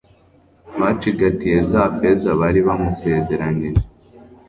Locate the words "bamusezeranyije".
2.67-3.81